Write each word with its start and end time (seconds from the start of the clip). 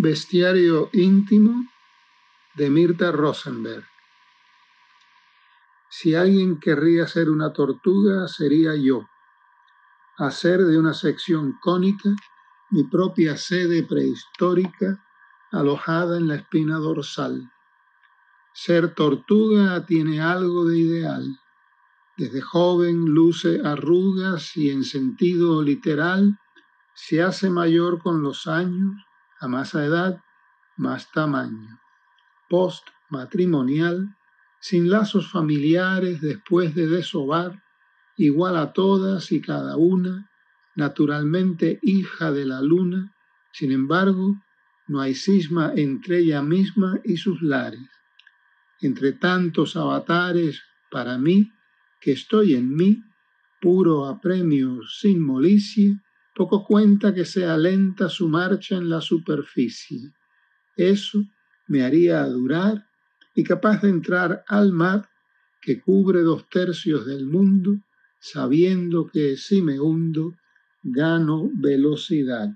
Bestiario 0.00 0.90
íntimo 0.92 1.66
de 2.54 2.70
Mirta 2.70 3.10
Rosenberg. 3.10 3.84
Si 5.90 6.14
alguien 6.14 6.60
querría 6.60 7.08
ser 7.08 7.28
una 7.28 7.52
tortuga, 7.52 8.28
sería 8.28 8.76
yo. 8.76 9.08
Hacer 10.16 10.60
de 10.60 10.78
una 10.78 10.94
sección 10.94 11.58
cónica 11.60 12.14
mi 12.70 12.84
propia 12.84 13.36
sede 13.36 13.82
prehistórica 13.82 15.04
alojada 15.50 16.16
en 16.16 16.28
la 16.28 16.36
espina 16.36 16.76
dorsal. 16.76 17.50
Ser 18.52 18.94
tortuga 18.94 19.84
tiene 19.84 20.20
algo 20.20 20.64
de 20.64 20.78
ideal. 20.78 21.40
Desde 22.16 22.40
joven 22.40 23.04
luce 23.06 23.62
arrugas 23.64 24.56
y 24.56 24.70
en 24.70 24.84
sentido 24.84 25.60
literal 25.60 26.38
se 26.94 27.20
hace 27.20 27.50
mayor 27.50 28.00
con 28.00 28.22
los 28.22 28.46
años 28.46 29.07
a 29.40 29.48
más 29.48 29.74
edad, 29.74 30.20
más 30.76 31.10
tamaño. 31.12 31.80
Post 32.48 32.86
matrimonial, 33.10 34.16
sin 34.60 34.90
lazos 34.90 35.30
familiares 35.30 36.20
después 36.20 36.74
de 36.74 36.86
desovar, 36.86 37.62
igual 38.16 38.56
a 38.56 38.72
todas 38.72 39.30
y 39.32 39.40
cada 39.40 39.76
una, 39.76 40.30
naturalmente 40.74 41.78
hija 41.82 42.32
de 42.32 42.46
la 42.46 42.60
luna, 42.62 43.12
sin 43.52 43.72
embargo, 43.72 44.40
no 44.86 45.00
hay 45.00 45.14
cisma 45.14 45.72
entre 45.74 46.18
ella 46.18 46.42
misma 46.42 47.00
y 47.04 47.16
sus 47.16 47.42
lares. 47.42 47.88
Entre 48.80 49.12
tantos 49.12 49.76
avatares, 49.76 50.62
para 50.90 51.18
mí, 51.18 51.52
que 52.00 52.12
estoy 52.12 52.54
en 52.54 52.74
mí, 52.74 53.02
puro 53.60 54.06
apremio 54.06 54.80
sin 54.86 55.20
molicie, 55.20 56.00
poco 56.38 56.64
cuenta 56.64 57.12
que 57.12 57.24
sea 57.24 57.56
lenta 57.58 58.08
su 58.08 58.28
marcha 58.28 58.76
en 58.76 58.88
la 58.88 59.00
superficie. 59.00 60.12
Eso 60.76 61.24
me 61.66 61.82
haría 61.82 62.24
durar 62.26 62.86
y 63.34 63.42
capaz 63.42 63.82
de 63.82 63.88
entrar 63.88 64.44
al 64.46 64.72
mar 64.72 65.08
que 65.60 65.80
cubre 65.80 66.20
dos 66.20 66.48
tercios 66.48 67.04
del 67.06 67.26
mundo, 67.26 67.80
sabiendo 68.20 69.08
que 69.08 69.36
si 69.36 69.60
me 69.62 69.80
hundo, 69.80 70.36
gano 70.80 71.50
velocidad. 71.54 72.50